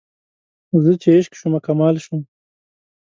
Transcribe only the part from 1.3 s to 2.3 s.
شومه کمال شوم